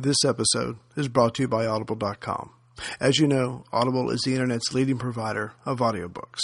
[0.00, 2.50] This episode is brought to you by Audible.com.
[3.00, 6.38] As you know, Audible is the internet's leading provider of audiobooks.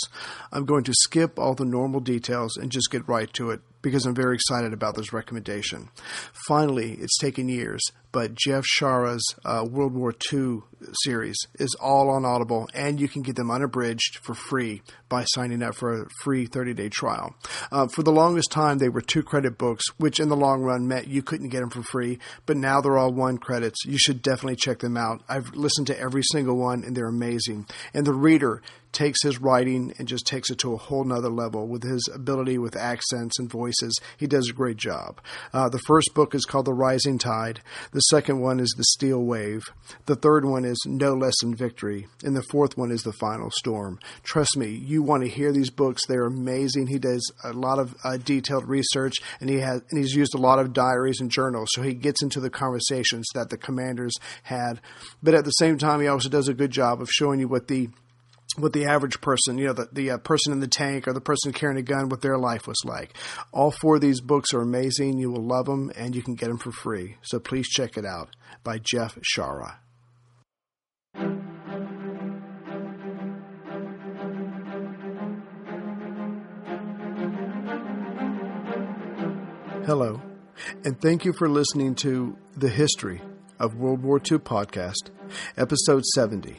[0.50, 4.06] I'm going to skip all the normal details and just get right to it because
[4.06, 5.90] I'm very excited about this recommendation.
[6.48, 7.80] Finally, it's taken years,
[8.14, 10.60] but Jeff Shaara's uh, World War II
[11.02, 15.64] series is all on Audible, and you can get them unabridged for free by signing
[15.64, 17.34] up for a free 30 day trial.
[17.72, 20.86] Uh, for the longest time, they were two credit books, which in the long run
[20.86, 23.84] meant you couldn't get them for free, but now they're all one credits.
[23.84, 25.24] You should definitely check them out.
[25.28, 27.66] I've listened to every single one, and they're amazing.
[27.92, 28.62] And the reader
[28.94, 32.56] takes his writing and just takes it to a whole nother level with his ability
[32.56, 33.98] with accents and voices.
[34.16, 35.20] He does a great job.
[35.52, 37.60] Uh, the first book is called The Rising Tide.
[37.92, 39.64] The second one is The Steel Wave.
[40.06, 42.06] The third one is No Less Than Victory.
[42.22, 43.98] And the fourth one is The Final Storm.
[44.22, 46.06] Trust me, you want to hear these books.
[46.06, 46.86] They're amazing.
[46.86, 50.40] He does a lot of uh, detailed research and he has and he's used a
[50.40, 51.68] lot of diaries and journals.
[51.72, 54.14] So he gets into the conversations that the commanders
[54.44, 54.80] had.
[55.22, 57.68] But at the same time, he also does a good job of showing you what
[57.68, 57.88] the
[58.56, 61.20] what the average person, you know, the, the uh, person in the tank or the
[61.20, 63.16] person carrying a gun, what their life was like.
[63.52, 65.18] All four of these books are amazing.
[65.18, 67.16] You will love them, and you can get them for free.
[67.22, 69.76] So please check it out by Jeff Shaara.
[79.86, 80.22] Hello,
[80.82, 83.20] and thank you for listening to The History
[83.60, 85.10] of World War II podcast,
[85.58, 86.56] episode 70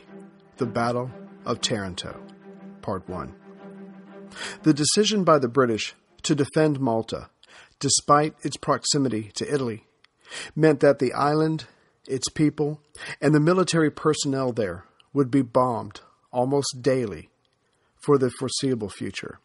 [0.58, 1.10] The Battle
[1.46, 2.20] of Taranto,
[2.82, 3.34] Part 1.
[4.64, 5.94] The decision by the British
[6.24, 7.30] to defend Malta,
[7.80, 9.86] despite its proximity to Italy,
[10.56, 11.66] meant that the island,
[12.08, 12.82] its people,
[13.22, 17.30] and the military personnel there would be bombed almost daily
[18.04, 19.40] for the foreseeable future.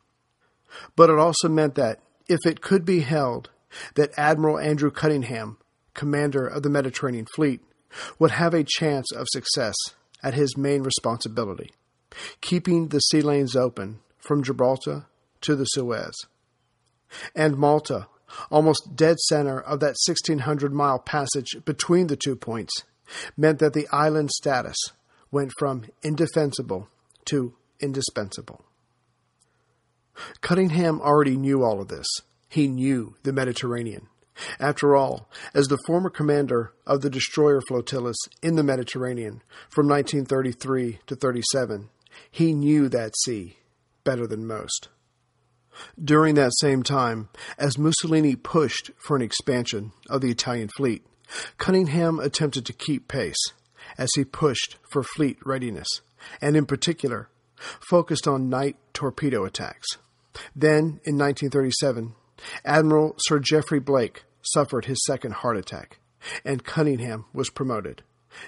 [0.96, 3.50] But it also meant that if it could be held
[3.94, 5.58] that Admiral Andrew Cunningham,
[5.94, 7.60] commander of the Mediterranean Fleet,
[8.18, 9.74] would have a chance of success
[10.22, 11.72] at his main responsibility
[12.40, 15.06] keeping the sea lanes open from Gibraltar
[15.42, 16.14] to the Suez.
[17.34, 18.08] And Malta,
[18.50, 22.84] almost dead center of that 1,600 mile passage between the two points,
[23.36, 24.76] meant that the island status
[25.30, 26.88] went from indefensible
[27.26, 28.64] to indispensable.
[30.40, 32.06] Cunningham already knew all of this.
[32.48, 34.08] He knew the Mediterranean.
[34.58, 41.00] After all, as the former commander of the destroyer flotillas in the Mediterranean from 1933
[41.06, 41.90] to 37,
[42.30, 43.56] he knew that sea
[44.04, 44.88] better than most.
[46.02, 51.04] During that same time, as Mussolini pushed for an expansion of the Italian fleet,
[51.58, 53.52] Cunningham attempted to keep pace
[53.96, 55.88] as he pushed for fleet readiness,
[56.40, 57.28] and in particular,
[57.88, 59.86] focused on night torpedo attacks.
[60.54, 62.14] Then, in 1937,
[62.64, 65.98] Admiral Sir Geoffrey Blake suffered his second heart attack,
[66.44, 68.02] and Cunningham was promoted,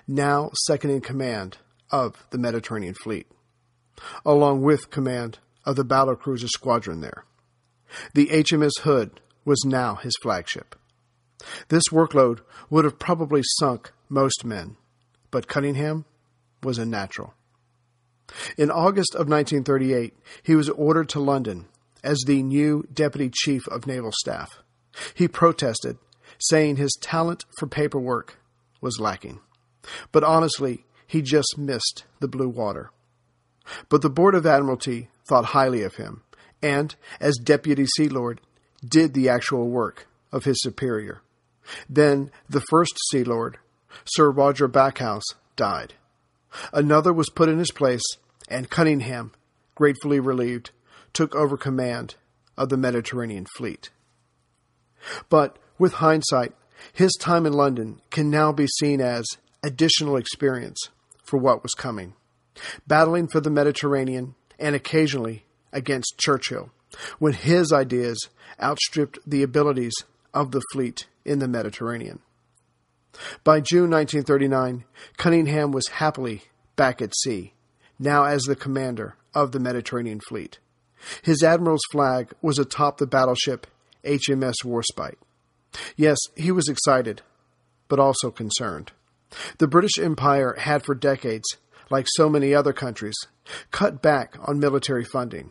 [0.07, 1.59] now second in command
[1.91, 3.27] of the Mediterranean Fleet
[4.25, 7.25] along with command of the battlecruiser squadron there.
[8.15, 10.77] The HMS Hood was now his flagship.
[11.69, 14.77] This workload would have probably sunk most men,
[15.31, 16.05] but Cunningham
[16.63, 17.35] was a natural.
[18.57, 21.67] In August of 1938, he was ordered to London
[22.03, 24.63] as the new Deputy Chief of Naval Staff.
[25.15, 25.99] He protested,
[26.39, 28.39] saying his talent for paperwork
[28.81, 29.41] was lacking.
[30.13, 32.91] But honestly, he just missed the blue water.
[33.89, 36.23] But the Board of Admiralty thought highly of him,
[36.63, 38.41] and, as Deputy Sea Lord,
[38.87, 41.23] did the actual work of his superior.
[41.89, 43.59] Then the first Sea Lord,
[44.05, 45.25] Sir Roger Backhouse,
[45.57, 45.95] died.
[46.73, 48.03] Another was put in his place,
[48.49, 49.33] and Cunningham,
[49.75, 50.71] gratefully relieved,
[51.13, 52.17] took over command
[52.57, 53.91] of the Mediterranean fleet.
[55.29, 56.53] But with hindsight,
[56.93, 59.25] his time in London can now be seen as
[59.63, 60.79] additional experience
[61.25, 62.15] for what was coming
[62.87, 66.71] battling for the Mediterranean and occasionally against Churchill,
[67.19, 68.29] when his ideas
[68.61, 69.95] outstripped the abilities
[70.35, 72.21] of the fleet in the Mediterranean.
[73.45, 74.85] By June 1939,
[75.17, 76.43] Cunningham was happily
[76.77, 77.55] back at sea,
[77.99, 80.59] now as the commander of the Mediterranean fleet.
[81.23, 83.67] His admiral's flag was atop the battleship
[84.05, 85.17] HMS Warspite.
[85.97, 87.23] Yes, he was excited,
[87.89, 88.93] but also concerned.
[89.59, 91.57] The British Empire had for decades
[91.93, 93.15] like so many other countries,
[93.71, 95.51] cut back on military funding.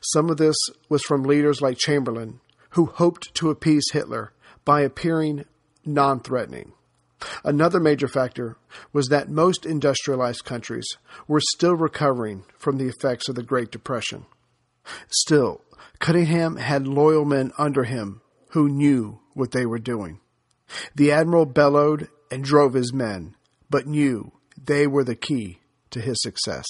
[0.00, 0.56] Some of this
[0.88, 2.40] was from leaders like Chamberlain,
[2.70, 4.32] who hoped to appease Hitler
[4.64, 5.44] by appearing
[5.84, 6.72] non threatening.
[7.44, 8.56] Another major factor
[8.92, 10.86] was that most industrialized countries
[11.26, 14.26] were still recovering from the effects of the Great Depression.
[15.08, 15.62] Still,
[15.98, 20.20] Cunningham had loyal men under him who knew what they were doing.
[20.94, 23.36] The admiral bellowed and drove his men,
[23.70, 25.58] but knew they were the key
[25.92, 26.66] to his success.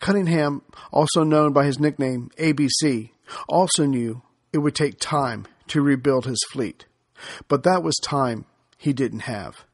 [0.00, 3.10] Cunningham, also known by his nickname ABC,
[3.48, 4.22] also knew
[4.52, 6.86] it would take time to rebuild his fleet,
[7.46, 8.46] but that was time
[8.76, 9.64] he didn't have.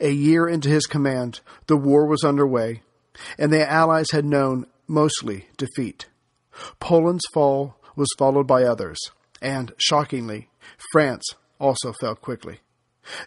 [0.00, 2.82] A year into his command, the war was underway,
[3.38, 6.06] and the Allies had known mostly defeat.
[6.80, 8.98] Poland's fall was followed by others,
[9.40, 10.48] and, shockingly,
[10.92, 11.24] France
[11.58, 12.60] also fell quickly.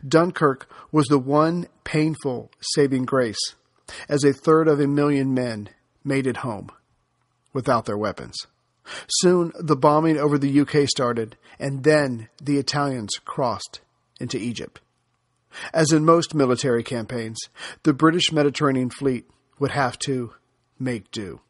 [0.07, 3.55] Dunkirk was the one painful saving grace,
[4.09, 5.69] as a third of a million men
[6.03, 6.71] made it home
[7.53, 8.35] without their weapons.
[9.07, 13.81] Soon the bombing over the UK started, and then the Italians crossed
[14.19, 14.79] into Egypt.
[15.73, 17.39] As in most military campaigns,
[17.83, 20.33] the British Mediterranean fleet would have to
[20.77, 21.41] make do.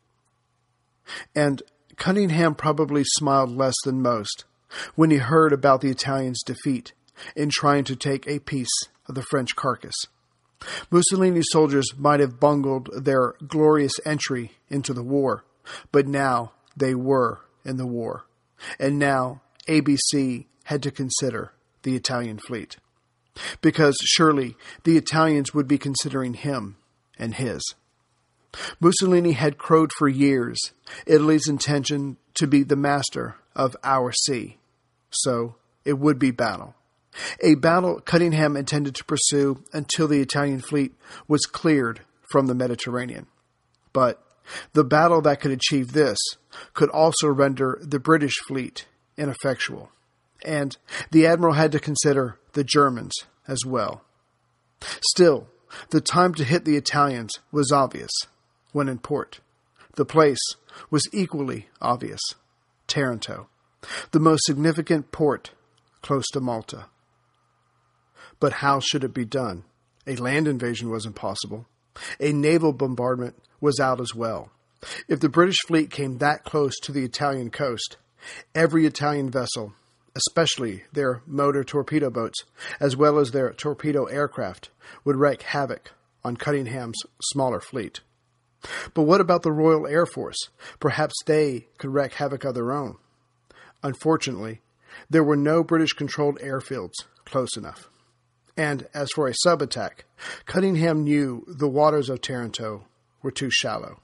[1.35, 1.61] And
[1.97, 4.45] Cunningham probably smiled less than most
[4.95, 6.93] when he heard about the Italians' defeat
[7.35, 9.95] in trying to take a piece of the French carcass.
[10.89, 15.45] Mussolini's soldiers might have bungled their glorious entry into the war,
[15.91, 18.25] but now they were in the war.
[18.79, 21.53] And now ABC had to consider
[21.83, 22.77] the Italian fleet.
[23.61, 26.77] Because surely the Italians would be considering him
[27.19, 27.61] and his.
[28.79, 30.57] Mussolini had crowed for years
[31.05, 34.57] Italy's intention to be the master of our sea.
[35.09, 36.75] So it would be battle.
[37.41, 40.93] A battle Cunningham intended to pursue until the Italian fleet
[41.27, 43.27] was cleared from the Mediterranean.
[43.93, 44.21] But
[44.73, 46.17] the battle that could achieve this
[46.73, 48.85] could also render the British fleet
[49.17, 49.91] ineffectual.
[50.43, 50.77] And
[51.11, 53.13] the admiral had to consider the Germans
[53.47, 54.03] as well.
[55.11, 55.47] Still,
[55.89, 58.11] the time to hit the Italians was obvious
[58.71, 59.39] when in port.
[59.95, 60.39] The place
[60.89, 62.21] was equally obvious
[62.87, 63.47] Taranto,
[64.11, 65.51] the most significant port
[66.01, 66.85] close to Malta.
[68.39, 69.63] But how should it be done?
[70.07, 71.65] A land invasion was impossible.
[72.19, 74.51] A naval bombardment was out as well.
[75.07, 77.97] If the British fleet came that close to the Italian coast,
[78.53, 79.73] every Italian vessel,
[80.15, 82.43] especially their motor torpedo boats,
[82.79, 84.69] as well as their torpedo aircraft,
[85.03, 85.91] would wreak havoc
[86.23, 88.01] on Cunningham's smaller fleet.
[88.93, 90.49] But what about the Royal Air Force?
[90.79, 92.97] Perhaps they could wreak havoc of their own.
[93.83, 94.61] Unfortunately,
[95.09, 96.93] there were no British controlled airfields
[97.25, 97.89] close enough.
[98.57, 100.05] And as for a sub attack,
[100.45, 102.85] Cunningham knew the waters of Taranto
[103.21, 103.99] were too shallow.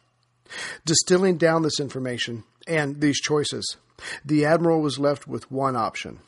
[0.86, 3.78] Distilling down this information and these choices,
[4.26, 6.20] the Admiral was left with one option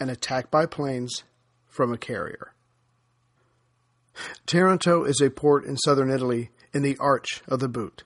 [0.00, 1.24] an attack by planes
[1.66, 2.52] from a carrier.
[4.46, 8.04] Taranto is a port in southern Italy in the Arch of the Boot.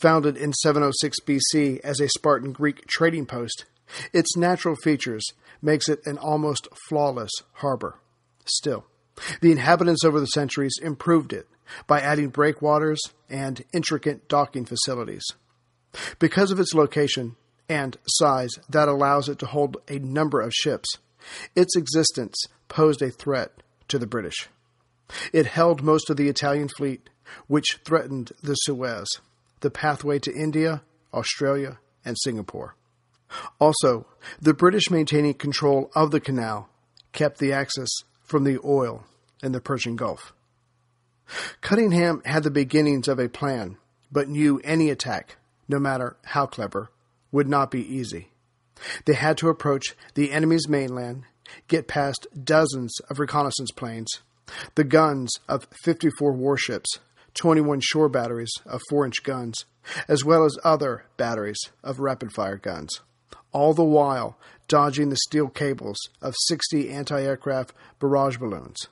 [0.00, 3.66] Founded in 706 BC as a Spartan Greek trading post,
[4.12, 5.24] its natural features
[5.60, 7.98] makes it an almost flawless harbor.
[8.44, 8.86] Still,
[9.40, 11.48] the inhabitants over the centuries improved it
[11.86, 15.24] by adding breakwaters and intricate docking facilities.
[16.18, 17.36] Because of its location
[17.68, 20.88] and size that allows it to hold a number of ships,
[21.54, 22.36] its existence
[22.68, 24.48] posed a threat to the British.
[25.32, 27.08] It held most of the Italian fleet,
[27.46, 29.06] which threatened the Suez,
[29.60, 32.74] the pathway to India, Australia, and Singapore.
[33.58, 34.06] Also,
[34.40, 36.68] the British maintaining control of the canal
[37.12, 37.88] kept the access
[38.32, 39.04] from the oil
[39.42, 40.32] in the Persian Gulf.
[41.60, 43.76] Cunningham had the beginnings of a plan,
[44.10, 45.36] but knew any attack,
[45.68, 46.90] no matter how clever,
[47.30, 48.30] would not be easy.
[49.04, 51.24] They had to approach the enemy's mainland,
[51.68, 54.22] get past dozens of reconnaissance planes,
[54.76, 57.00] the guns of 54 warships,
[57.34, 59.66] 21 shore batteries of 4 inch guns,
[60.08, 63.02] as well as other batteries of rapid fire guns,
[63.52, 64.36] all the while
[64.68, 68.88] dodging the steel cables of 60 anti aircraft barrage balloons.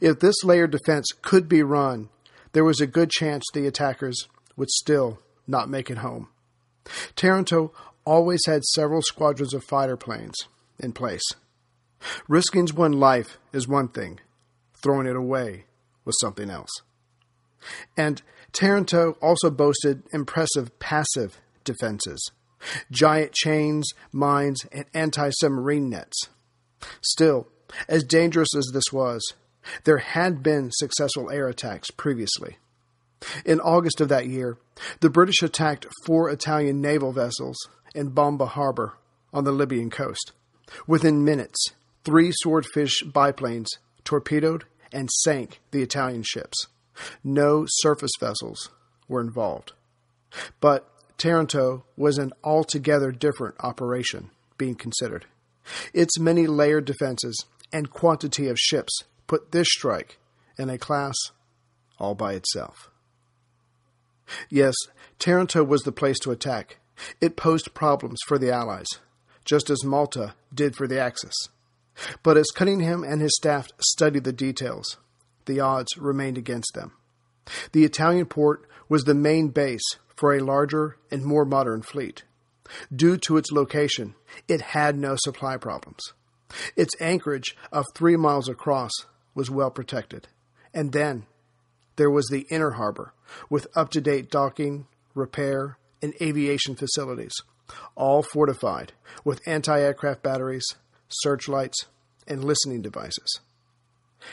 [0.00, 2.08] If this layered defense could be run,
[2.52, 6.28] there was a good chance the attackers would still not make it home.
[7.16, 7.72] Taranto
[8.04, 10.36] always had several squadrons of fighter planes
[10.78, 11.24] in place.
[12.28, 14.20] Risking one's life is one thing,
[14.82, 15.64] throwing it away
[16.04, 16.70] was something else.
[17.96, 22.30] And Taranto also boasted impressive passive defenses
[22.90, 26.28] giant chains, mines, and anti submarine nets.
[27.02, 27.48] Still,
[27.88, 29.34] as dangerous as this was,
[29.84, 32.58] there had been successful air attacks previously.
[33.44, 34.58] In August of that year,
[35.00, 37.56] the British attacked four Italian naval vessels
[37.94, 38.94] in Bomba harbor
[39.32, 40.32] on the Libyan coast.
[40.86, 41.72] Within minutes,
[42.04, 43.70] three swordfish biplanes
[44.04, 46.68] torpedoed and sank the Italian ships.
[47.22, 48.70] No surface vessels
[49.08, 49.72] were involved.
[50.60, 55.26] But Taranto was an altogether different operation being considered.
[55.92, 60.18] Its many layered defenses and quantity of ships put this strike
[60.58, 61.16] in a class
[61.98, 62.90] all by itself.
[64.48, 64.74] Yes,
[65.18, 66.78] Taranto was the place to attack.
[67.20, 68.86] It posed problems for the Allies,
[69.44, 71.34] just as Malta did for the Axis.
[72.22, 74.96] But as Cunningham and his staff studied the details,
[75.46, 76.92] the odds remained against them.
[77.72, 82.24] The Italian port was the main base for a larger and more modern fleet.
[82.94, 84.14] Due to its location,
[84.48, 86.12] it had no supply problems.
[86.76, 88.92] Its anchorage of three miles across
[89.34, 90.28] was well protected.
[90.72, 91.26] And then
[91.96, 93.12] there was the inner harbor
[93.48, 97.34] with up to date docking, repair, and aviation facilities,
[97.94, 98.92] all fortified
[99.24, 100.66] with anti aircraft batteries,
[101.08, 101.86] searchlights,
[102.26, 103.40] and listening devices.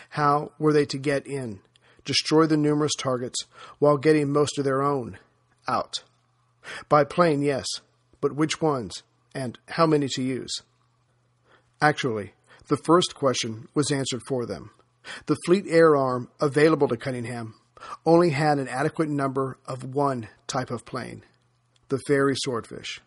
[0.10, 1.60] How were they to get in,
[2.06, 3.46] destroy the numerous targets,
[3.80, 5.18] while getting most of their own
[5.72, 6.04] out?
[6.90, 7.66] By plane, yes,
[8.20, 10.62] but which ones, and how many to use?
[11.82, 12.34] Actually,
[12.68, 14.72] the first question was answered for them.
[15.26, 17.56] The Fleet Air Arm available to Cunningham
[18.06, 21.24] only had an adequate number of one type of plane
[21.90, 23.02] the Fairey Swordfish.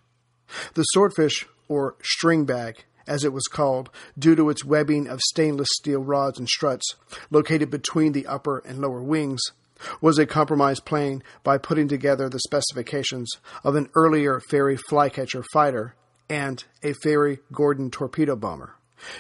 [0.75, 5.71] The Swordfish, or string bag, as it was called, due to its webbing of stainless
[5.73, 6.95] steel rods and struts
[7.31, 9.41] located between the upper and lower wings,
[10.01, 13.31] was a compromise plane by putting together the specifications
[13.63, 15.95] of an earlier Fairey Flycatcher fighter
[16.29, 18.75] and a Fairey Gordon torpedo bomber.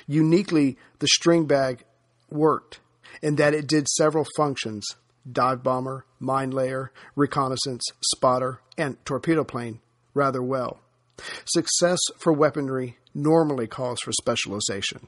[0.06, 1.84] Uniquely, the string bag
[2.30, 2.80] worked
[3.22, 4.84] in that it did several functions
[5.30, 9.80] dive bomber, mine layer, reconnaissance, spotter, and torpedo plane
[10.12, 10.80] rather well.
[11.46, 15.06] Success for weaponry normally calls for specialization.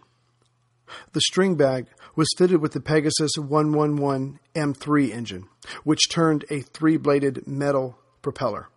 [1.13, 5.49] The string bag was fitted with the Pegasus 111 M3 engine,
[5.85, 8.69] which turned a three bladed metal propeller.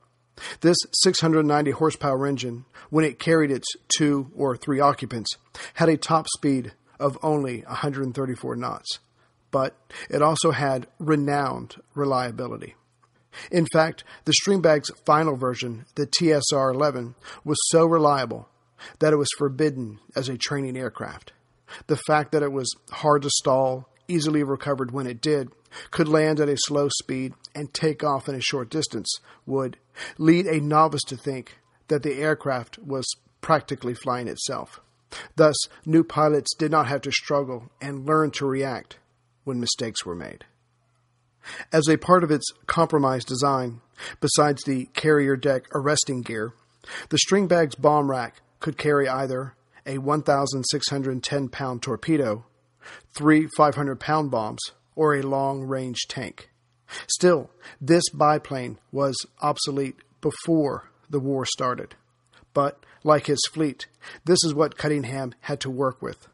[0.61, 3.67] This 690 horsepower engine, when it carried its
[3.97, 5.29] two or three occupants,
[5.75, 8.99] had a top speed of only 134 knots,
[9.51, 9.75] but
[10.09, 12.75] it also had renowned reliability.
[13.51, 18.49] In fact, the Stringbag's final version, the TSR 11, was so reliable
[18.99, 21.33] that it was forbidden as a training aircraft.
[21.87, 25.49] The fact that it was hard to stall, easily recovered when it did,
[25.91, 29.77] could land at a slow speed, and take off in a short distance would
[30.17, 33.05] lead a novice to think that the aircraft was
[33.41, 34.79] practically flying itself.
[35.35, 38.97] Thus, new pilots did not have to struggle and learn to react
[39.43, 40.45] when mistakes were made.
[41.71, 43.81] As a part of its compromised design,
[44.19, 46.53] besides the carrier deck arresting gear,
[47.09, 52.45] the Stringbag's bomb rack could carry either a 1,610 pound torpedo,
[53.15, 54.61] three 500 pound bombs,
[54.95, 56.49] or a long range tank.
[57.07, 61.95] Still, this biplane was obsolete before the war started.
[62.53, 63.87] But, like his fleet,
[64.25, 66.27] this is what Cunningham had to work with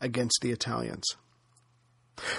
[0.00, 1.04] against the Italians.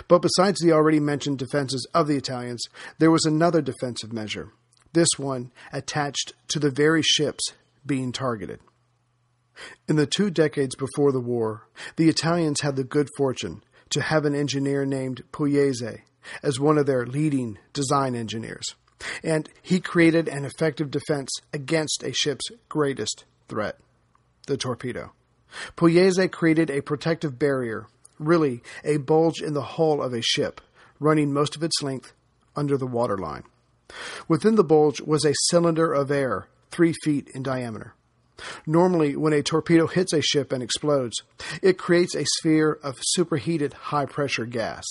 [0.08, 2.64] But besides the already mentioned defenses of the Italians,
[3.00, 4.52] there was another defensive measure,
[4.94, 7.54] this one attached to the very ships
[7.86, 8.60] being targeted.
[9.88, 14.26] In the two decades before the war, the Italians had the good fortune to have
[14.26, 16.02] an engineer named Pugliese
[16.42, 18.76] as one of their leading design engineers,
[19.24, 23.78] and he created an effective defense against a ship's greatest threat
[24.48, 25.12] the torpedo.
[25.78, 27.88] Pugliese created a protective barrier
[28.20, 30.62] really a bulge in the hull of a ship,
[31.00, 32.14] running most of its length
[32.56, 33.44] under the waterline.
[34.28, 37.94] Within the bulge was a cylinder of air, three feet in diameter.
[38.66, 41.22] Normally, when a torpedo hits a ship and explodes,
[41.62, 44.84] it creates a sphere of superheated high pressure gas.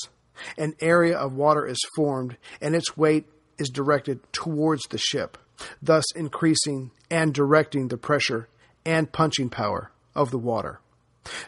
[0.56, 3.26] An area of water is formed, and its weight
[3.58, 5.38] is directed towards the ship,
[5.80, 8.48] thus increasing and directing the pressure
[8.84, 10.80] and punching power of the water.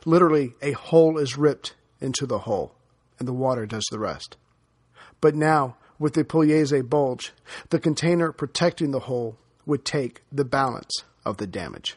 [0.04, 2.74] Literally, a hole is ripped into the hole,
[3.18, 4.36] and the water does the rest.
[5.20, 7.32] But now, with the Pugliese bulge,
[7.70, 11.96] the container protecting the hole would take the balance of the damage.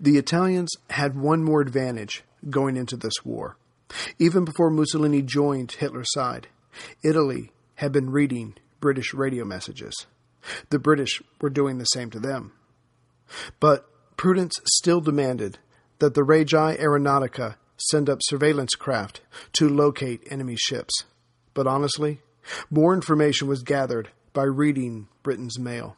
[0.00, 3.56] The Italians had one more advantage going into this war.
[4.18, 6.48] Even before Mussolini joined Hitler's side,
[7.02, 10.06] Italy had been reading British radio messages.
[10.70, 12.52] The British were doing the same to them.
[13.60, 15.58] But prudence still demanded
[15.98, 19.20] that the Regia Aeronautica send up surveillance craft
[19.54, 21.04] to locate enemy ships.
[21.54, 22.20] But honestly,
[22.70, 25.96] more information was gathered by reading Britain's mail.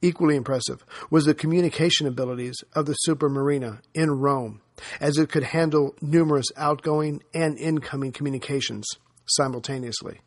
[0.00, 4.62] Equally impressive was the communication abilities of the Supermarina in Rome,
[5.02, 8.86] as it could handle numerous outgoing and incoming communications
[9.26, 10.22] simultaneously.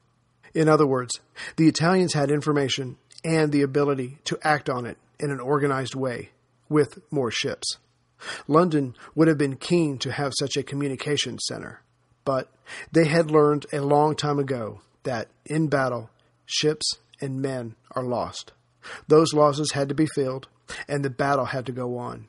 [0.53, 1.19] In other words,
[1.55, 6.29] the Italians had information and the ability to act on it in an organized way
[6.69, 7.79] with more ships.
[8.47, 11.81] London would have been keen to have such a communication center,
[12.23, 12.51] But
[12.91, 16.11] they had learned a long time ago that in battle,
[16.45, 18.51] ships and men are lost.
[19.07, 20.47] Those losses had to be filled,
[20.87, 22.27] and the battle had to go on.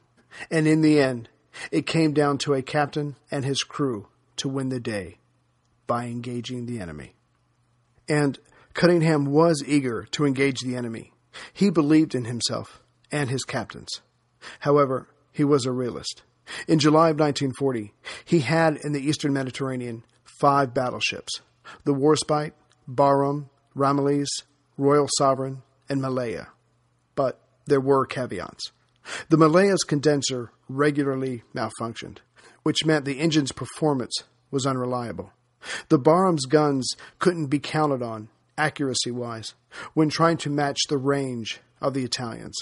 [0.50, 1.28] And in the end,
[1.70, 5.18] it came down to a captain and his crew to win the day
[5.86, 7.14] by engaging the enemy.
[8.08, 8.38] And
[8.74, 11.12] Cunningham was eager to engage the enemy.
[11.52, 14.00] He believed in himself and his captains.
[14.60, 16.22] However, he was a realist.
[16.68, 17.92] In July of 1940,
[18.24, 21.40] he had in the eastern Mediterranean five battleships
[21.84, 22.52] the Warspite,
[22.86, 24.28] Barham, Ramillies,
[24.76, 26.48] Royal Sovereign, and Malaya.
[27.14, 28.72] But there were caveats.
[29.28, 32.18] The Malaya's condenser regularly malfunctioned,
[32.62, 35.32] which meant the engine's performance was unreliable.
[35.88, 38.28] The Barham's guns couldn't be counted on,
[38.58, 39.54] accuracy wise,
[39.94, 42.56] when trying to match the range of the Italians.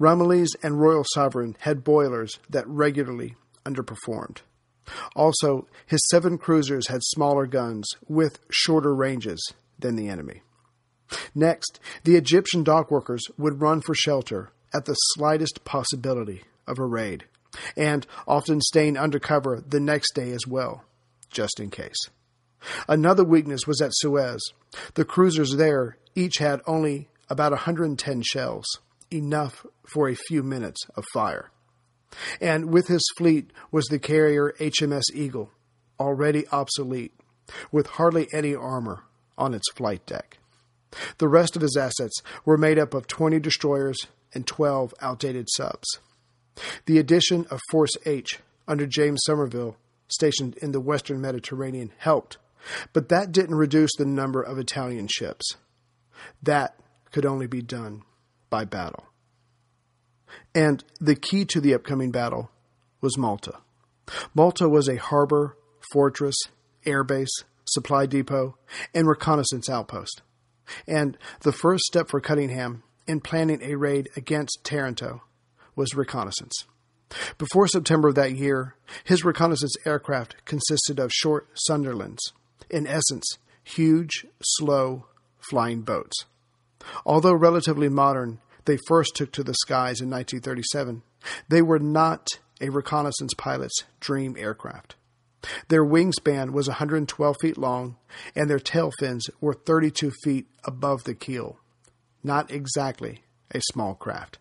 [0.00, 4.38] Ramillies and Royal Sovereign had boilers that regularly underperformed.
[5.14, 10.42] Also, his seven cruisers had smaller guns with shorter ranges than the enemy.
[11.34, 17.24] Next, the Egyptian dockworkers would run for shelter at the slightest possibility of a raid,
[17.76, 20.84] and often staying undercover the next day as well,
[21.30, 21.98] just in case.
[22.88, 24.40] Another weakness was at Suez.
[24.94, 28.66] The cruisers there each had only about 110 shells,
[29.10, 31.50] enough for a few minutes of fire.
[32.40, 35.50] And with his fleet was the carrier HMS Eagle,
[36.00, 37.14] already obsolete,
[37.70, 39.04] with hardly any armor
[39.36, 40.38] on its flight deck.
[41.18, 43.98] The rest of his assets were made up of 20 destroyers
[44.34, 45.98] and 12 outdated subs.
[46.86, 49.76] The addition of Force H under James Somerville,
[50.08, 52.36] stationed in the western Mediterranean, helped,
[52.92, 55.56] but that didn't reduce the number of Italian ships.
[56.42, 56.78] That
[57.10, 58.02] could only be done
[58.50, 59.06] by battle.
[60.54, 62.50] And the key to the upcoming battle
[63.00, 63.54] was Malta.
[64.34, 65.56] Malta was a harbor,
[65.92, 66.36] fortress,
[66.84, 67.28] airbase,
[67.64, 68.56] supply depot,
[68.94, 70.22] and reconnaissance outpost.
[70.86, 75.22] And the first step for Cunningham in planning a raid against Taranto
[75.74, 76.64] was reconnaissance.
[77.38, 82.20] Before September of that year, his reconnaissance aircraft consisted of short Sunderlands,
[82.68, 83.26] in essence,
[83.64, 85.06] huge, slow,
[85.38, 86.26] flying boats.
[87.06, 91.02] Although relatively modern, they first took to the skies in 1937,
[91.48, 92.28] they were not
[92.60, 94.96] a reconnaissance pilot's dream aircraft.
[95.68, 97.96] Their wingspan was 112 feet long,
[98.34, 101.58] and their tail fins were 32 feet above the keel.
[102.22, 103.22] Not exactly
[103.52, 104.38] a small craft.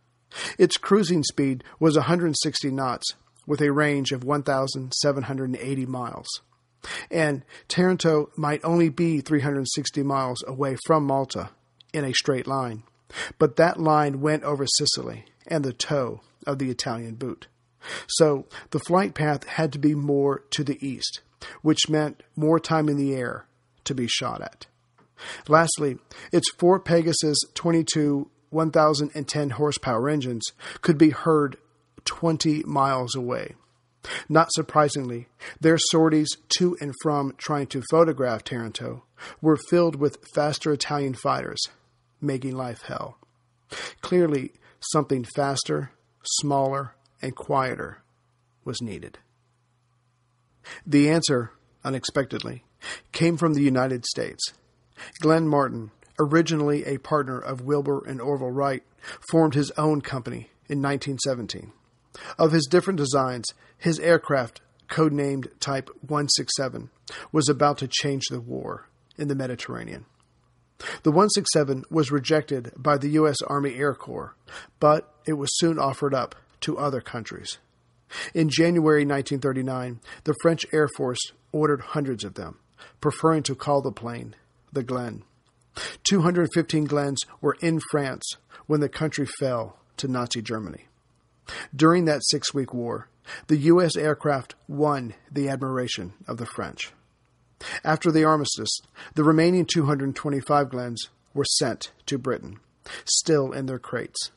[0.58, 3.14] Its cruising speed was 160 knots,
[3.46, 6.28] with a range of 1,780 miles.
[7.10, 11.50] And Taranto might only be 360 miles away from Malta
[11.94, 12.84] in a straight line.
[13.40, 17.48] But that line went over Sicily and the toe of the Italian boot.
[18.08, 21.21] So the flight path had to be more to the east,
[21.62, 23.45] which meant more time in the air
[23.86, 24.67] to be shot at.
[25.47, 25.97] Lastly,
[26.32, 30.45] its four Pegasus 22 1010 horsepower engines
[30.82, 31.58] could be heard
[32.06, 33.56] 20 miles away.
[34.30, 35.28] Not surprisingly,
[35.60, 39.04] their sorties to and from trying to photograph Taranto
[39.41, 41.60] were filled with faster Italian fighters
[42.21, 43.17] making life hell.
[44.02, 45.91] Clearly, something faster,
[46.23, 48.02] smaller, and quieter
[48.64, 49.18] was needed.
[50.86, 51.52] The answer,
[51.84, 52.64] unexpectedly,
[53.12, 54.54] came from the United States.
[55.22, 58.84] Glenn Martin, originally a partner of Wilbur and Orville Wright,
[59.30, 61.72] formed his own company in 1917.
[62.38, 63.46] Of his different designs,
[63.78, 66.90] his aircraft, codenamed Type 167,
[67.32, 70.06] was about to change the war in the Mediterranean.
[71.04, 73.38] The 167 was rejected by the U.S.
[73.48, 74.36] Army Air Corps,
[74.80, 77.58] but it was soon offered up to other countries.
[78.34, 81.20] In January 1939, the French Air Force
[81.52, 82.60] ordered hundreds of them,
[83.02, 84.36] preferring to call the plane
[84.72, 85.24] the Glen.
[86.04, 88.24] 215 Glens were in France
[88.65, 90.88] when the country fell to Nazi Germany.
[91.76, 93.08] During that six week war,
[93.48, 93.96] the U.S.
[93.96, 96.91] aircraft won the admiration of the French.
[97.84, 98.80] After the armistice,
[99.15, 102.60] the remaining 225 Glens were sent to Britain,
[103.06, 104.32] still in their crates.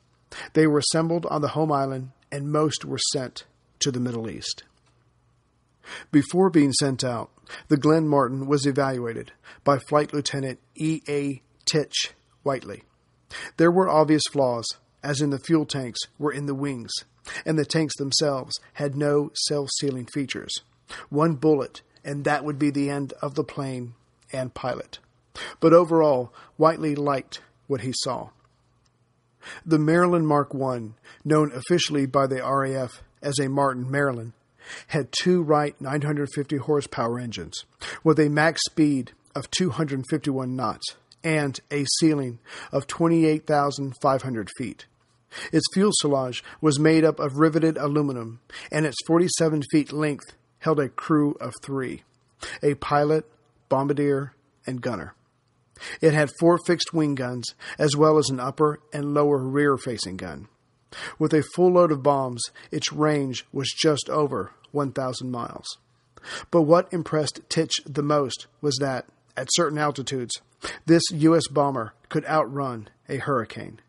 [0.53, 3.45] They were assembled on the home island, and most were sent
[3.81, 4.65] to the Middle East.
[6.13, 7.31] Before being sent out,
[7.69, 9.33] the Glen Martin was evaluated
[9.65, 11.01] by Flight Lieutenant E.
[11.09, 11.43] A.
[11.65, 12.13] Titch
[12.43, 12.85] Whiteley.
[13.57, 14.67] There were obvious flaws,
[15.03, 16.93] as in the fuel tanks were in the wings,
[17.45, 20.53] and the tanks themselves had no self sealing features.
[21.09, 23.95] One bullet and that would be the end of the plane
[24.33, 24.99] and pilot.
[25.61, 28.31] But overall, Whiteley liked what he saw.
[29.65, 30.91] The Maryland Mark I,
[31.25, 34.33] known officially by the RAF as a Martin Maryland,
[34.89, 37.65] had two Wright 950 horsepower engines
[38.05, 42.39] with a max speed of 251 knots and a ceiling
[42.73, 44.87] of 28,500 feet.
[45.53, 50.89] Its fuselage was made up of riveted aluminum, and its 47 feet length held a
[50.89, 52.03] crew of three
[52.63, 53.27] a pilot,
[53.69, 54.35] bombardier,
[54.67, 55.15] and gunner.
[56.01, 60.17] It had four fixed wing guns, as well as an upper and lower rear facing
[60.17, 60.49] gun.
[61.19, 65.79] With a full load of bombs, its range was just over 1,000 miles.
[66.51, 70.41] But what impressed Titch the most was that, at certain altitudes,
[70.87, 71.49] this U.S.
[71.49, 73.81] bomber could outrun a hurricane.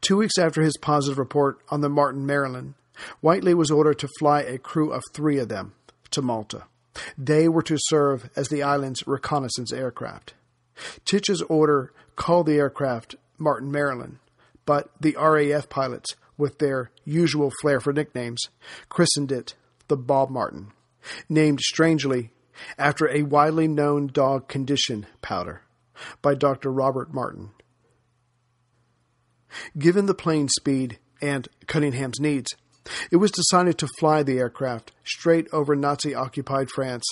[0.00, 2.74] Two weeks after his positive report on the Martin Maryland,
[3.20, 5.74] Whiteley was ordered to fly a crew of three of them
[6.10, 6.64] to Malta.
[7.16, 10.34] They were to serve as the island's reconnaissance aircraft.
[11.04, 14.18] Titch's order called the aircraft Martin Maryland,
[14.64, 18.42] but the RAF pilots, with their usual flair for nicknames,
[18.88, 19.54] christened it
[19.88, 20.72] the Bob Martin,
[21.28, 22.30] named strangely
[22.78, 25.62] after a widely known dog condition powder
[26.20, 26.70] by Dr.
[26.70, 27.50] Robert Martin.
[29.78, 32.54] Given the plane's speed and Cunningham's needs,
[33.10, 37.04] it was decided to fly the aircraft straight over Nazi occupied France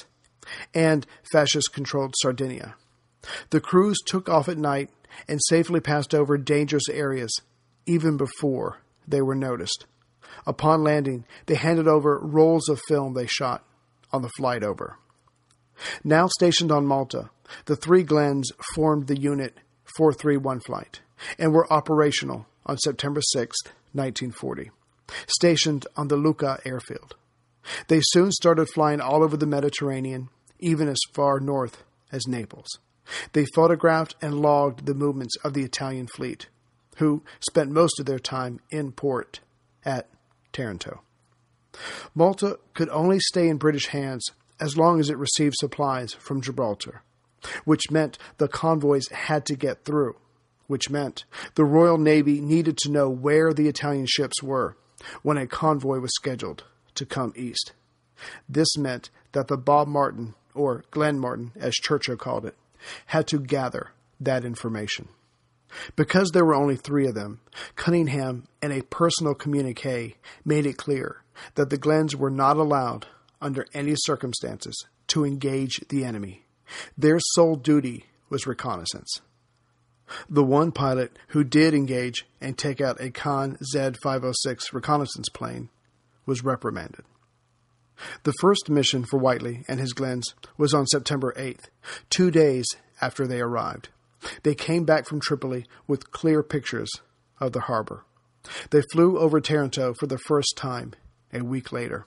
[0.75, 2.75] and fascist controlled Sardinia.
[3.51, 4.91] The crews took off at night
[5.29, 7.31] and safely passed over dangerous areas
[7.87, 9.87] even before they were noticed.
[10.47, 13.65] Upon landing, they handed over rolls of film they shot
[14.13, 14.97] on the flight over.
[16.05, 17.31] Now stationed on Malta,
[17.65, 19.55] the three Glens formed the Unit
[19.97, 21.01] 431 flight
[21.39, 23.57] and were operational on September 6,
[23.93, 24.71] 1940,
[25.27, 27.17] stationed on the Luqa airfield.
[27.89, 30.29] They soon started flying all over the Mediterranean,
[30.59, 32.79] even as far north as Naples.
[33.33, 36.49] They photographed and logged the movements of the Italian fleet,
[36.97, 39.41] who spent most of their time in port
[39.85, 40.09] at
[40.53, 41.03] Taranto.
[42.15, 44.25] Malta could only stay in British hands
[44.61, 47.03] as long as it received supplies from Gibraltar,
[47.65, 50.17] which meant the convoys had to get through,
[50.67, 54.77] which meant the Royal Navy needed to know where the Italian ships were
[55.23, 57.73] when a convoy was scheduled to come east.
[58.49, 62.57] This meant that the Bob Martin, or Glen Martin as Churchill called it,
[63.07, 65.09] had to gather that information.
[65.97, 67.41] Because there were only three of them,
[67.77, 71.23] Cunningham, in a personal communique, made it clear
[71.55, 73.07] that the Glens were not allowed,
[73.41, 76.45] under any circumstances, to engage the enemy.
[76.97, 79.21] Their sole duty was reconnaissance.
[80.29, 85.69] The one pilot who did engage and take out a CANT Z 506 reconnaissance plane
[86.27, 87.05] was reprimanded.
[88.23, 91.67] The first mission for Whiteley and his Glens was on September 8th,
[92.09, 92.67] two days
[93.01, 93.89] after they arrived.
[94.43, 96.91] They came back from Tripoli with clear pictures
[97.39, 98.05] of the harbor.
[98.71, 100.93] They flew over Taranto for the first time
[101.33, 102.07] a week later.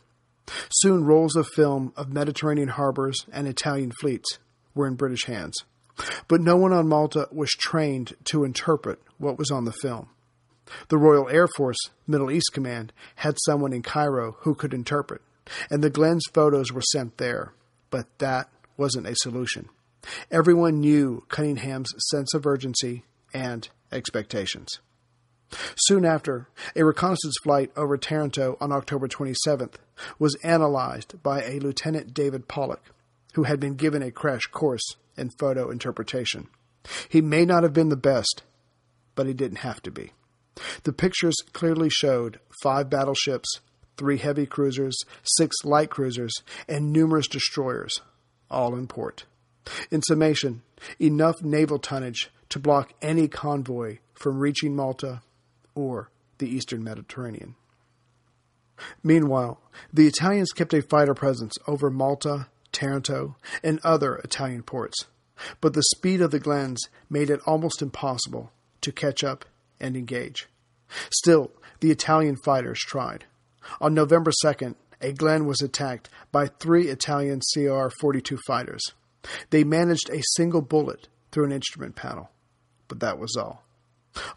[0.72, 4.40] Soon, rolls of film of Mediterranean harbors and Italian fleets
[4.76, 5.56] were in British hands.
[6.28, 10.10] But no one on Malta was trained to interpret what was on the film.
[10.90, 11.78] The Royal Air Force
[12.08, 15.22] Middle East Command had someone in Cairo who could interpret,
[15.70, 17.54] and the Glens photos were sent there.
[17.90, 19.70] But that wasn't a solution.
[20.32, 24.80] Everyone knew Cunningham's sense of urgency and expectations.
[25.76, 29.76] Soon after, a reconnaissance flight over Taranto on October 27th
[30.18, 32.92] was analyzed by a Lieutenant David Pollock,
[33.36, 36.48] who had been given a crash course in photo interpretation.
[37.08, 38.44] He may not have been the best,
[39.16, 40.12] but he didn't have to be.
[40.84, 43.62] The pictures clearly showed five battleships,
[43.98, 46.34] three heavy cruisers, six light cruisers,
[46.68, 48.02] and numerous destroyers,
[48.50, 49.26] all in port.
[49.92, 50.62] In summation,
[51.00, 55.22] enough naval tonnage to block any convoy from reaching Malta
[55.76, 57.56] or the eastern Mediterranean.
[59.04, 65.06] Meanwhile, the Italians kept a fighter presence over Malta, Taranto, and other Italian ports,
[65.62, 68.52] but the speed of the Glens made it almost impossible
[68.82, 69.46] to catch up
[69.80, 70.48] and engage.
[71.10, 73.26] Still, the Italian fighters tried.
[73.82, 78.82] On November 2nd, a Glen was attacked by three Italian CR 42 fighters.
[79.50, 82.30] They managed a single bullet through an instrument panel,
[82.88, 83.64] but that was all.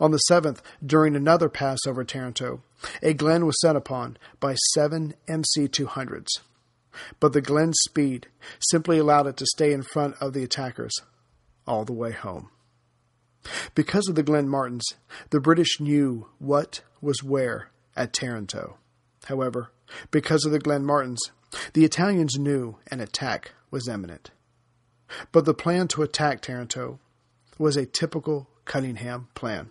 [0.01, 2.62] On the 7th, during another pass over Taranto,
[3.03, 6.29] a Glen was set upon by seven MC 200s.
[7.21, 8.29] But the Glen's speed
[8.71, 10.95] simply allowed it to stay in front of the attackers
[11.67, 12.51] all the way home.
[13.75, 14.87] Because of the Glen Martins,
[15.31, 18.79] the British knew what was where at Taranto.
[19.27, 19.71] However,
[20.11, 21.21] because of the Glen Martins,
[21.73, 24.31] the Italians knew an attack was imminent.
[25.33, 26.99] But the plan to attack Taranto
[27.59, 29.71] was a typical Cunningham plan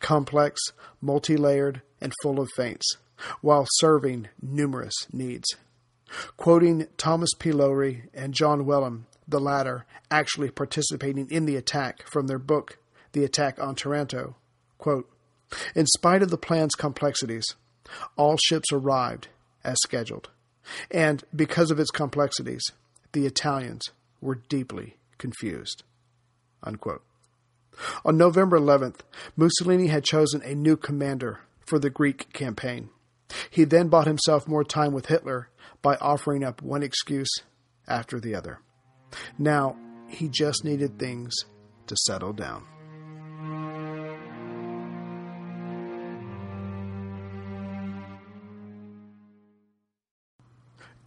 [0.00, 0.60] complex,
[1.00, 2.96] multi layered, and full of feints,
[3.40, 5.48] while serving numerous needs.
[6.36, 7.52] Quoting Thomas P.
[7.52, 12.78] Lowry and John Wellham, the latter actually participating in the attack from their book,
[13.12, 14.34] The Attack on Taranto,
[14.78, 15.08] quote,
[15.76, 17.44] In spite of the plan's complexities,
[18.16, 19.28] all ships arrived
[19.64, 20.30] as scheduled.
[20.90, 22.62] And because of its complexities,
[23.12, 25.82] the Italians were deeply confused.
[26.62, 27.02] Unquote.
[28.04, 29.00] On November 11th,
[29.36, 32.90] Mussolini had chosen a new commander for the Greek campaign.
[33.48, 35.48] He then bought himself more time with Hitler
[35.82, 37.30] by offering up one excuse
[37.88, 38.60] after the other.
[39.38, 39.76] Now,
[40.08, 41.34] he just needed things
[41.86, 42.64] to settle down.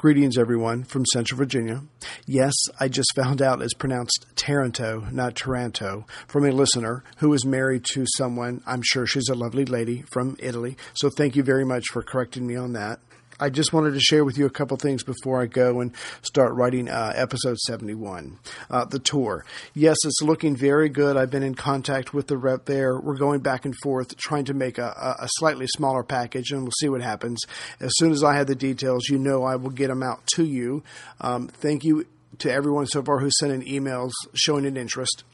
[0.04, 1.82] Greetings, everyone, from Central Virginia.
[2.26, 7.46] Yes, I just found out it's pronounced Taranto, not Taranto, from a listener who is
[7.46, 10.76] married to someone, I'm sure she's a lovely lady from Italy.
[10.94, 13.00] So thank you very much for correcting me on that.
[13.44, 16.54] I just wanted to share with you a couple things before I go and start
[16.54, 18.40] writing uh, episode 71.
[18.70, 19.44] Uh, the tour.
[19.74, 21.18] Yes, it's looking very good.
[21.18, 22.98] I've been in contact with the rep there.
[22.98, 26.72] We're going back and forth trying to make a, a slightly smaller package, and we'll
[26.80, 27.42] see what happens.
[27.82, 30.46] As soon as I have the details, you know I will get them out to
[30.46, 30.82] you.
[31.20, 32.06] Um, thank you
[32.38, 35.26] to everyone so far who sent in emails showing an interest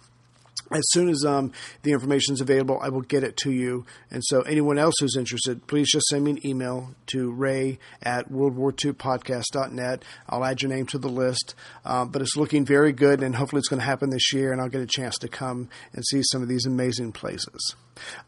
[0.72, 1.52] as soon as um,
[1.84, 3.86] the information is available, I will get it to you.
[4.12, 8.32] And so, anyone else who's interested, please just send me an email to ray at
[8.32, 10.04] worldwar2podcast.net.
[10.30, 11.56] I'll add your name to the list.
[11.86, 14.62] Um, but it's looking very good, and hopefully, it's going to happen this year, and
[14.62, 17.76] I'll get a chance to come and see some of these amazing places.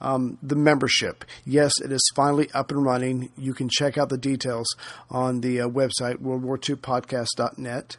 [0.01, 1.23] Um, the membership.
[1.45, 3.31] Yes, it is finally up and running.
[3.37, 4.67] You can check out the details
[5.09, 7.97] on the uh, website, worldwar2podcast.net.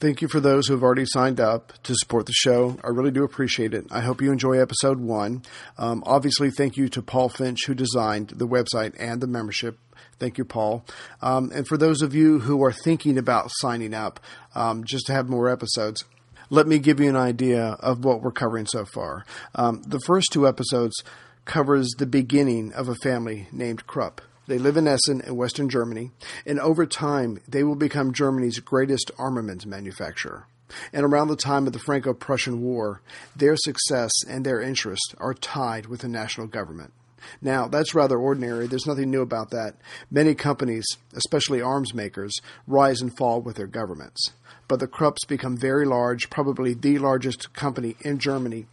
[0.00, 2.76] Thank you for those who have already signed up to support the show.
[2.84, 3.86] I really do appreciate it.
[3.90, 5.42] I hope you enjoy episode one.
[5.78, 9.78] Um, obviously, thank you to Paul Finch, who designed the website and the membership.
[10.18, 10.84] Thank you, Paul.
[11.22, 14.20] Um, and for those of you who are thinking about signing up
[14.54, 16.04] um, just to have more episodes,
[16.50, 19.24] let me give you an idea of what we're covering so far.
[19.54, 21.02] Um, the first two episodes
[21.44, 24.20] covers the beginning of a family named Krupp.
[24.46, 26.10] They live in Essen in Western Germany,
[26.44, 30.46] and over time, they will become Germany's greatest armaments manufacturer.
[30.92, 33.00] And around the time of the Franco Prussian War,
[33.36, 36.92] their success and their interest are tied with the national government.
[37.40, 38.66] Now, that's rather ordinary.
[38.66, 39.76] There's nothing new about that.
[40.10, 42.34] Many companies, especially arms makers,
[42.66, 44.32] rise and fall with their governments.
[44.68, 48.66] But the Krupps become very large, probably the largest company in Germany,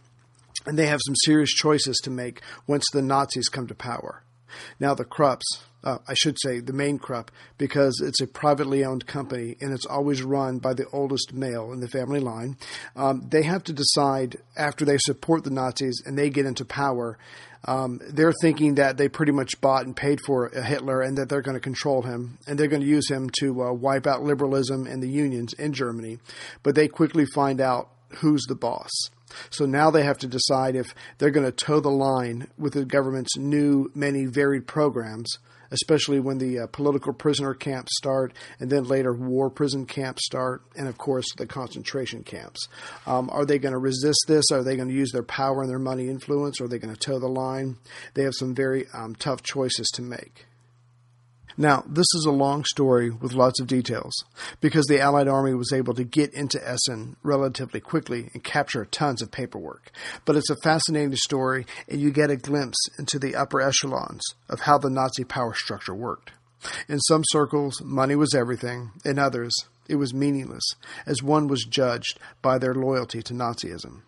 [0.66, 4.22] and they have some serious choices to make once the Nazis come to power.
[4.80, 5.42] Now, the Krupps,
[5.84, 9.86] uh, I should say the main Krupp, because it's a privately owned company and it's
[9.86, 12.56] always run by the oldest male in the family line.
[12.96, 17.18] Um, they have to decide after they support the Nazis and they get into power.
[17.64, 21.42] Um, they're thinking that they pretty much bought and paid for Hitler and that they're
[21.42, 24.86] going to control him and they're going to use him to uh, wipe out liberalism
[24.86, 26.18] and the unions in Germany.
[26.62, 28.90] But they quickly find out who's the boss.
[29.50, 32.84] So now they have to decide if they're going to toe the line with the
[32.84, 35.38] government's new, many varied programs,
[35.72, 40.62] especially when the uh, political prisoner camps start, and then later war prison camps start,
[40.76, 42.68] and of course the concentration camps.
[43.06, 44.44] Um, are they going to resist this?
[44.52, 46.60] Are they going to use their power and their money influence?
[46.60, 47.78] Or are they going to toe the line?
[48.14, 50.46] They have some very um, tough choices to make.
[51.56, 54.14] Now, this is a long story with lots of details
[54.60, 59.22] because the Allied Army was able to get into Essen relatively quickly and capture tons
[59.22, 59.90] of paperwork.
[60.24, 64.60] But it's a fascinating story, and you get a glimpse into the upper echelons of
[64.60, 66.32] how the Nazi power structure worked.
[66.88, 69.52] In some circles, money was everything, in others,
[69.88, 70.64] it was meaningless,
[71.06, 74.02] as one was judged by their loyalty to Nazism.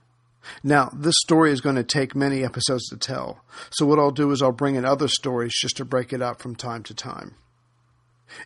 [0.62, 4.30] Now, this story is going to take many episodes to tell, so what I'll do
[4.30, 7.36] is I'll bring in other stories just to break it up from time to time.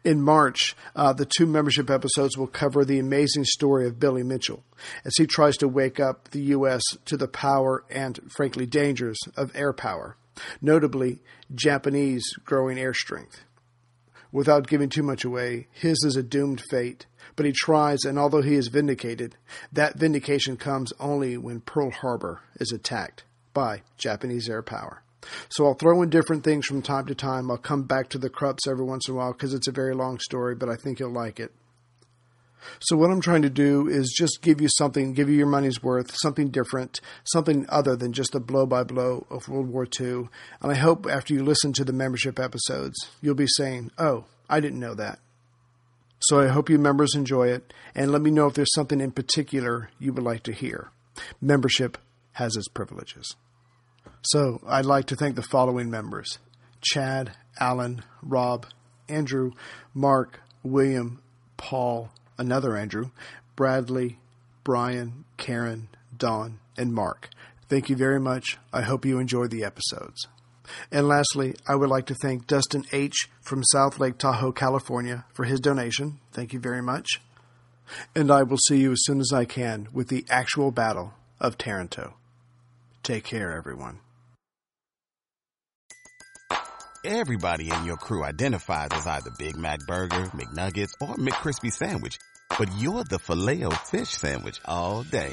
[0.04, 4.64] In March, uh, the two membership episodes will cover the amazing story of Billy Mitchell
[5.04, 6.82] as he tries to wake up the U.S.
[7.06, 10.16] to the power and, frankly, dangers of air power,
[10.60, 11.20] notably
[11.54, 13.44] Japanese growing air strength.
[14.30, 17.06] Without giving too much away, his is a doomed fate,
[17.36, 19.36] but he tries, and although he is vindicated,
[19.72, 25.02] that vindication comes only when Pearl Harbor is attacked by Japanese air power.
[25.48, 27.50] So I'll throw in different things from time to time.
[27.50, 29.94] I'll come back to the Krupps every once in a while because it's a very
[29.94, 31.52] long story, but I think you'll like it.
[32.80, 35.82] So what I'm trying to do is just give you something, give you your money's
[35.82, 40.28] worth, something different, something other than just a blow by blow of World War II.
[40.60, 44.60] And I hope after you listen to the membership episodes, you'll be saying, "Oh, I
[44.60, 45.20] didn't know that."
[46.20, 49.12] So I hope you members enjoy it, and let me know if there's something in
[49.12, 50.90] particular you would like to hear.
[51.40, 51.98] Membership
[52.32, 53.36] has its privileges.
[54.22, 56.38] So I'd like to thank the following members
[56.80, 58.66] Chad Alan, Rob,
[59.08, 59.52] Andrew,
[59.94, 61.22] Mark, William,
[61.56, 63.10] Paul, another Andrew,
[63.56, 64.18] Bradley,
[64.64, 67.30] Brian, Karen, Don, and Mark.
[67.68, 68.58] Thank you very much.
[68.72, 70.26] I hope you enjoyed the episodes.
[70.90, 73.28] And lastly, I would like to thank Dustin H.
[73.42, 76.18] from South Lake Tahoe, California, for his donation.
[76.32, 77.20] Thank you very much.
[78.14, 81.56] And I will see you as soon as I can with the actual Battle of
[81.56, 82.14] Taranto.
[83.02, 84.00] Take care, everyone.
[87.04, 92.18] Everybody in your crew identifies as either Big Mac Burger, McNuggets, or McCrispy Sandwich,
[92.58, 95.32] but you're the Filet-O-Fish Sandwich all day.